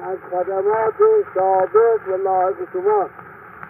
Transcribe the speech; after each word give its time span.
از 0.00 0.18
خدمات 0.30 0.94
ثابت 1.34 2.08
و 2.08 2.16
لاحق 2.24 2.54
شما. 2.72 3.08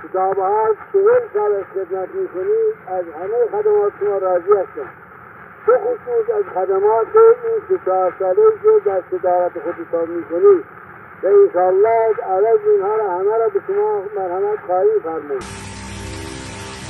کتاب 0.03 0.38
ها 0.38 0.69
چهل 0.92 1.21
سال 1.35 1.53
از 1.54 1.64
خدمت 1.74 2.08
می‌کنید 2.14 2.74
از 2.87 3.04
همه 3.21 3.46
خدمات 3.53 3.92
شما 4.01 4.19
راضی 4.19 4.53
هستم. 4.53 4.90
به 5.67 5.78
خصوص 5.78 6.37
از 6.37 6.45
خدمات 6.54 7.06
این 7.17 7.60
سه 7.69 7.85
چهار 7.85 8.14
ساله 8.19 8.42
که 8.63 8.69
در 8.85 9.03
صدارت 9.10 9.53
خودتان 9.53 10.08
می‌کنید. 10.10 10.64
و 11.22 11.27
انشاءالله 11.27 12.14
عوض 12.23 12.60
اینها 12.67 12.96
را 12.96 13.10
همه 13.10 13.38
را 13.38 13.49
به 13.49 13.60
شما 13.67 14.03
مرحمت 14.17 14.59
خواهی 14.67 15.00
فرمود. 15.04 15.45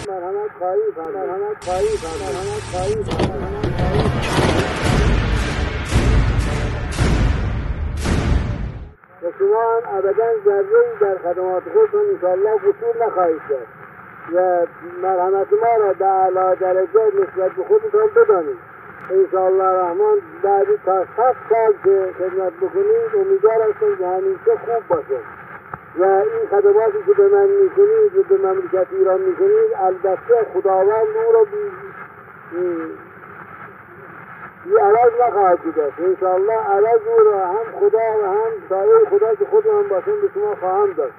مرحمت 0.08 0.50
خواهی 0.58 0.80
فرمود. 0.96 1.16
مرحمت 1.16 1.64
خواهی 1.64 1.96
فرمود. 1.96 2.22
مرحمت 2.22 2.62
خواهی 2.72 3.04
فرمود. 3.04 4.01
ابدا 9.98 10.26
ذره 10.44 10.64
در 11.00 11.18
خدمات 11.18 11.62
خودتون 11.72 12.00
انشاءالله 12.14 12.56
قصور 12.56 13.06
نخواهید 13.06 13.42
کرد 13.48 13.66
و 14.34 14.66
مرحمت 15.02 15.52
ما 15.52 15.76
را 15.84 15.92
به 15.92 16.06
اعلی 16.06 16.56
درجه 16.60 17.06
نسبت 17.06 17.52
به 17.52 17.64
خودتان 17.64 18.08
بدانید. 18.16 18.58
انشاءالله 19.10 19.64
رحمان 19.64 20.18
بعدی 20.42 20.78
تا 20.86 21.04
صد 21.16 21.36
سال 21.48 21.72
که 21.84 22.12
خدمت 22.18 22.52
بکنید 22.52 23.26
امیدوار 23.26 23.62
هستم 23.62 23.96
که 23.98 24.06
همیشه 24.06 24.56
خوب 24.66 24.88
باشه. 24.88 25.20
و 25.98 26.04
این 26.04 26.48
خدماتی 26.50 26.98
که 27.06 27.12
به 27.12 27.28
من 27.28 27.48
می‌کنید 27.48 28.16
و 28.16 28.22
به 28.22 28.36
مملکت 28.36 28.86
ایران 28.92 29.20
می‌کنید 29.20 29.70
البته 29.80 30.46
خداوند 30.54 31.06
او 31.26 31.32
را 31.32 31.44
بی 31.44 31.70
بی 34.64 34.76
عوض 34.76 35.12
نخواهد 35.20 35.58
بود. 35.58 35.74
انشاءالله 35.98 36.52
عوض 36.52 37.00
او 37.06 37.24
را 37.24 37.46
هم 37.46 37.64
خدا 37.80 37.98
و 38.22 38.26
هم 38.26 38.41
سایه 38.68 38.98
خدا 39.10 39.34
که 39.34 39.44
خود 39.50 39.64
من 39.66 39.88
باشم 39.88 40.20
به 40.22 40.28
شما 40.34 40.54
خواهم 40.60 40.92
داد. 40.92 41.12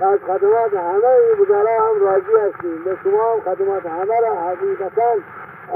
از 0.00 0.18
خدمات 0.26 0.72
همه 0.74 1.12
وزرا 1.40 1.74
هم 1.86 2.00
راضی 2.00 2.34
هستیم. 2.46 2.84
به 2.84 2.96
شما 3.04 3.22
هم 3.32 3.40
خدمات 3.40 3.86
همه 3.86 4.20
را 4.20 4.32
حقیقتا 4.48 5.12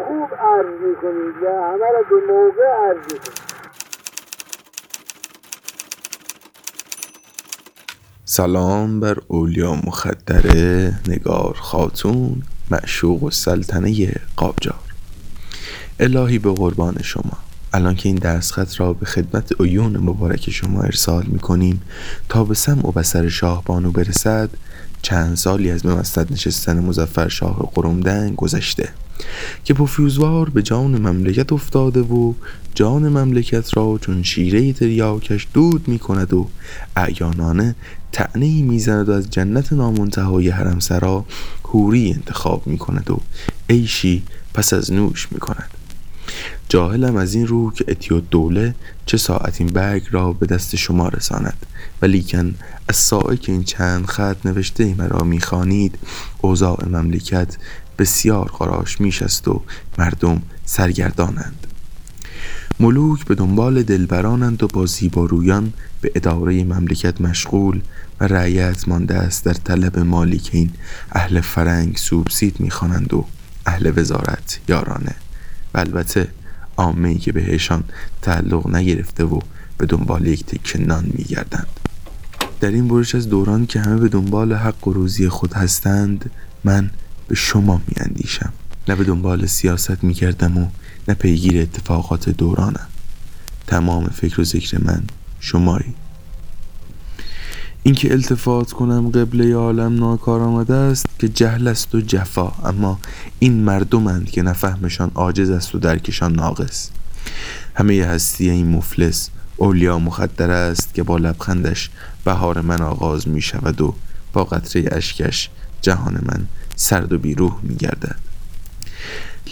خوب 0.06 0.34
عرض 0.34 0.80
می‌کنید 0.89 1.42
و 1.42 1.47
همه 1.48 1.86
را 1.92 2.03
به 2.11 2.33
موقع 2.33 2.67
عرض 2.89 3.05
می‌کنید 3.12 3.53
سلام 8.25 9.00
بر 9.00 9.17
اولیا 9.28 9.73
مخدره 9.86 10.92
نگار 11.08 11.55
خاتون 11.55 12.42
معشوق 12.70 13.23
و 13.23 13.30
سلطنه 13.30 14.12
قاجار 14.36 14.75
الهی 16.00 16.39
به 16.39 16.53
قربان 16.53 16.95
شما. 17.03 17.52
الان 17.75 17.95
که 17.95 18.09
این 18.09 18.19
دستخط 18.19 18.81
را 18.81 18.92
به 18.92 19.06
خدمت 19.06 19.61
عیون 19.61 19.97
مبارک 19.97 20.51
شما 20.51 20.83
ارسال 20.83 21.25
می‌کنیم 21.27 21.83
تا 22.29 22.45
به 22.45 22.55
سمع 22.55 22.89
و 22.89 22.92
بسر 22.92 23.29
شاه 23.29 23.62
بانو 23.64 23.91
برسد 23.91 24.51
چند 25.03 25.37
سالی 25.37 25.70
از 25.70 25.83
به 25.83 25.95
مسند 25.95 26.33
نشستن 26.33 26.81
مزفر 26.81 27.29
شاه 27.29 27.70
قرومدنگ 27.75 28.37
گذشته 28.37 28.89
که 29.64 29.75
پفیوزوار 29.75 30.48
به 30.48 30.62
جان 30.62 30.98
مملکت 30.98 31.53
افتاده 31.53 32.01
و 32.01 32.33
جان 32.75 33.09
مملکت 33.09 33.77
را 33.77 33.98
چون 34.01 34.23
شیره 34.23 34.73
تریاکش 34.73 35.48
دود 35.55 35.89
می 35.89 35.98
کند 35.98 36.34
و 36.34 36.48
اعیانانه 36.97 37.75
تعنی 38.12 38.62
می‌زند 38.62 39.09
و 39.09 39.12
از 39.12 39.31
جنت 39.31 39.73
نامنتهای 39.73 40.48
حرم 40.48 40.79
سرا 40.79 41.25
حوری 41.62 42.12
انتخاب 42.12 42.67
می 42.67 42.79
کند 42.79 43.11
و 43.11 43.20
عیشی 43.70 44.23
پس 44.55 44.73
از 44.73 44.92
نوش 44.92 45.29
می 45.33 45.39
کند 45.39 45.70
جاهلم 46.73 47.17
از 47.17 47.34
این 47.34 47.47
رو 47.47 47.70
که 47.70 47.84
اتیو 47.89 48.20
دوله 48.20 48.75
چه 49.06 49.17
ساعت 49.17 49.61
این 49.61 49.70
برگ 49.70 50.03
را 50.11 50.33
به 50.33 50.47
دست 50.47 50.77
شما 50.77 51.09
رساند. 51.09 51.67
ولیکن 52.02 52.55
از 52.89 52.97
ساعه 52.97 53.36
که 53.36 53.52
این 53.52 53.64
چند 53.64 54.07
خط 54.07 54.47
نوشته 54.47 54.95
مرا 54.95 55.24
می‌خوانید 55.24 55.98
اوضاع 56.41 56.89
مملکت 56.89 57.57
بسیار 57.98 58.51
خراش 58.52 59.01
میشست 59.01 59.48
و 59.48 59.63
مردم 59.98 60.42
سرگردانند. 60.64 61.67
ملوک 62.80 63.24
به 63.24 63.35
دنبال 63.35 63.83
دلبرانند 63.83 64.63
و 64.63 64.67
با 64.67 64.86
زیبارویان 64.86 65.73
به 66.01 66.13
اداره 66.14 66.64
مملکت 66.64 67.20
مشغول 67.20 67.80
و 68.20 68.27
رعیت 68.27 68.89
مانده 68.89 69.14
است 69.14 69.45
در 69.45 69.55
طلب 69.55 69.98
مالی 69.98 70.39
که 70.39 70.58
این 70.58 70.70
اهل 71.13 71.41
فرنگ 71.41 71.97
سوبسید 71.97 72.61
می‌خوانند 72.61 73.14
و 73.14 73.27
اهل 73.67 73.92
وزارت 73.97 74.61
یارانه. 74.68 75.14
و 75.74 75.79
البته 75.79 76.29
عامه 76.77 77.15
که 77.15 77.33
بهشان 77.33 77.85
تعلق 78.23 78.77
نگرفته 78.77 79.25
و 79.25 79.41
به 79.79 79.87
دنبال 79.87 80.27
یک 80.27 80.45
تکه 80.45 80.79
نان 80.79 81.05
میگردند. 81.15 81.67
در 82.61 82.71
این 82.71 82.89
برش 82.89 83.15
از 83.15 83.29
دوران 83.29 83.67
که 83.67 83.81
همه 83.81 83.97
به 83.97 84.09
دنبال 84.09 84.53
حق 84.53 84.89
و 84.89 84.93
روزی 84.93 85.29
خود 85.29 85.53
هستند 85.53 86.31
من 86.65 86.91
به 87.29 87.35
شما 87.35 87.81
میاندیشم. 87.89 88.53
نه 88.89 88.95
به 88.95 89.05
دنبال 89.05 89.47
سیاست 89.47 90.05
میگردم 90.05 90.59
و 90.59 90.69
نه 91.09 91.15
پیگیر 91.15 91.63
اتفاقات 91.63 92.29
دورانم. 92.29 92.87
تمام 93.67 94.07
فکر 94.07 94.41
و 94.41 94.45
ذکر 94.45 94.79
من 94.85 95.03
شمایی 95.41 95.95
اینکه 97.85 98.13
التفات 98.13 98.73
کنم 98.73 99.11
قبله 99.11 99.55
عالم 99.55 99.95
ناکار 99.95 100.41
آمده 100.41 100.75
است 100.75 101.07
که 101.19 101.29
جهل 101.29 101.69
است 101.69 101.95
و 101.95 102.01
جفا 102.01 102.53
اما 102.65 102.98
این 103.39 103.65
مردمند 103.65 104.31
که 104.31 104.43
نفهمشان 104.43 105.11
عاجز 105.15 105.51
است 105.51 105.75
و 105.75 105.79
درکشان 105.79 106.35
ناقص. 106.35 106.91
همه 107.75 108.05
هستی 108.05 108.51
این 108.51 108.69
مفلس 108.69 109.31
اولیا 109.57 109.98
مخدر 109.98 110.51
است 110.51 110.95
که 110.95 111.03
با 111.03 111.17
لبخندش 111.17 111.91
بهار 112.25 112.61
من 112.61 112.83
آغاز 112.83 113.29
می 113.29 113.41
شود 113.41 113.81
و 113.81 113.95
با 114.33 114.45
قطره 114.45 114.85
اشکش 114.92 115.51
جهان 115.81 116.19
من 116.27 116.47
سرد 116.77 117.13
و 117.13 117.19
بیروح 117.19 117.57
می 117.63 117.75
گردد. 117.75 118.17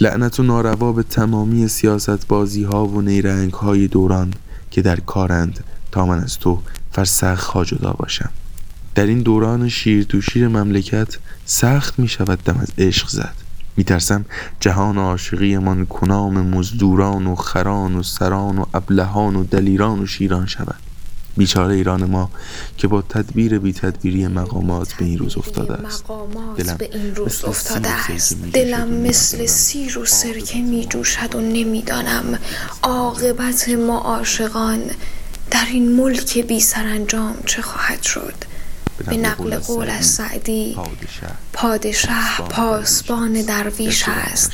لعنت 0.01 0.39
و 0.39 0.43
ناروا 0.43 0.91
به 0.91 1.03
تمامی 1.03 1.67
سیاست 1.67 2.27
بازی 2.27 2.63
ها 2.63 2.85
و 2.85 3.01
نیرنگ 3.01 3.53
های 3.53 3.87
دوران 3.87 4.33
که 4.71 4.81
در 4.81 4.99
کارند 4.99 5.63
تا 5.91 6.05
من 6.05 6.23
از 6.23 6.39
تو 6.39 6.59
فرسخ 6.91 7.43
ها 7.43 7.65
جدا 7.65 7.91
باشم. 7.91 8.29
در 8.95 9.05
این 9.05 9.21
دوران 9.21 9.69
شیر 9.69 10.03
تو 10.03 10.21
شیر 10.21 10.47
مملکت 10.47 11.17
سخت 11.45 11.99
می 11.99 12.07
شود 12.07 12.43
دم 12.43 12.57
از 12.57 12.67
عشق 12.77 13.07
زد. 13.07 13.33
می 13.77 13.83
ترسم 13.83 14.25
جهان 14.59 14.97
عاشقی 14.97 15.57
من 15.57 15.85
کنام 15.85 16.41
مزدوران 16.41 17.27
و 17.27 17.35
خران 17.35 17.95
و 17.95 18.03
سران 18.03 18.57
و 18.57 18.65
ابلهان 18.73 19.35
و 19.35 19.43
دلیران 19.43 19.99
و 19.99 20.05
شیران 20.05 20.45
شود. 20.45 20.75
بیچاره 21.37 21.75
ایران 21.75 22.03
ما 22.03 22.29
که 22.77 22.87
با 22.87 23.01
تدبیر 23.01 23.59
بی 23.59 23.73
تدبیری 23.73 24.27
مقامات 24.27 24.93
به 24.93 25.05
این 25.05 25.17
روز 25.17 25.37
افتاده 25.37 25.73
است. 25.73 26.03
دلم 26.57 26.77
به 26.77 26.89
این 26.93 27.15
روز 27.15 27.45
افتاده 27.45 27.89
است. 27.89 28.37
دلم 28.53 28.87
مثل 28.87 29.45
سیر 29.45 29.99
و 29.99 30.05
سرکه 30.05 30.61
می 30.61 30.85
جوشد 30.89 31.35
و 31.35 31.41
نمی‌دانم. 31.41 32.39
عاقبت 32.83 33.69
ما 33.69 33.99
عاشقان 33.99 34.79
در 35.51 35.65
این 35.71 35.95
ملک 35.95 36.37
بی 36.37 36.59
سرانجام 36.59 37.43
چه 37.45 37.61
خواهد 37.61 38.03
شد؟ 38.03 38.33
به 39.09 39.17
نقل 39.17 39.59
قول 39.59 39.89
از 39.89 40.05
سعدی 40.05 40.77
پادشه 41.53 42.07
پاسبان 42.49 43.41
درویش 43.41 44.05
است. 44.07 44.51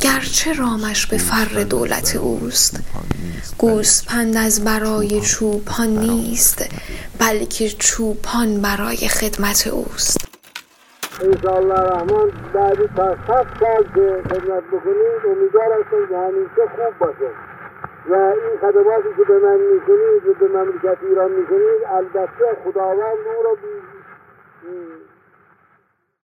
گرچه 0.00 0.52
رامش 0.52 1.06
به 1.06 1.18
فر 1.18 1.62
دولت 1.62 2.16
اوست. 2.16 2.80
گوسپند 3.58 4.36
از 4.36 4.64
برای 4.64 5.20
چوپان 5.20 5.88
نیست 5.88 6.64
بلکه 7.18 7.68
چوپان 7.68 8.60
برای 8.60 9.08
خدمت 9.08 9.66
اوست. 9.66 10.18
انشاءالله 11.20 11.74
رحمان 11.74 12.30
بعدی 12.54 12.88
تا 12.96 13.16
صد 13.26 13.46
سال 13.60 13.84
که 13.94 14.22
خدمت 14.28 14.62
بکنید 14.72 15.22
امیدوار 15.30 15.70
هستم 15.80 16.08
که 16.08 16.16
همیشه 16.16 16.62
خوب 16.76 16.98
باشه. 16.98 17.30
و 18.08 18.14
این 18.14 18.58
خدماتی 18.60 19.08
که 19.16 19.24
به 19.28 19.38
من 19.38 19.60
می‌کنید 19.60 20.26
و 20.26 20.34
به 20.34 20.48
مملکت 20.48 20.98
ایران 21.02 21.30
می‌کنید 21.30 21.80
البته 21.90 22.44
خداوند 22.64 23.18
او 23.36 23.42
را 23.44 23.54
بی 23.54 23.77